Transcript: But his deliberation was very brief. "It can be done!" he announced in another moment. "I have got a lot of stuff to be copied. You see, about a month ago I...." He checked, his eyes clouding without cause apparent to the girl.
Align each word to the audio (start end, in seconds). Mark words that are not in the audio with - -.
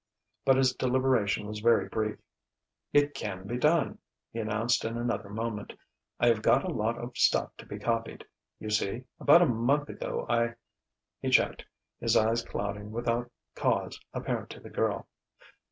But 0.45 0.55
his 0.57 0.73
deliberation 0.73 1.45
was 1.45 1.59
very 1.59 1.87
brief. 1.87 2.17
"It 2.91 3.13
can 3.13 3.45
be 3.45 3.57
done!" 3.59 3.99
he 4.31 4.39
announced 4.39 4.83
in 4.83 4.97
another 4.97 5.29
moment. 5.29 5.73
"I 6.19 6.25
have 6.29 6.41
got 6.41 6.63
a 6.63 6.71
lot 6.73 6.97
of 6.97 7.15
stuff 7.15 7.55
to 7.57 7.67
be 7.67 7.77
copied. 7.77 8.25
You 8.57 8.71
see, 8.71 9.03
about 9.19 9.43
a 9.43 9.45
month 9.45 9.89
ago 9.89 10.25
I...." 10.27 10.55
He 11.21 11.29
checked, 11.29 11.65
his 11.99 12.17
eyes 12.17 12.43
clouding 12.43 12.91
without 12.91 13.29
cause 13.53 13.99
apparent 14.11 14.49
to 14.49 14.59
the 14.59 14.71
girl. 14.71 15.07